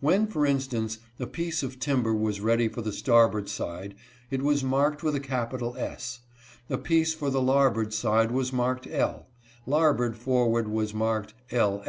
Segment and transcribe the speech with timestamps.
[0.00, 3.94] When, for instance, a piece of timber was ready for the starboard side,
[4.30, 6.20] it was marked with a capital" S."
[6.70, 9.26] A piece for the larboard side was marked" L.";
[9.66, 11.82] larboard forward was marked "L.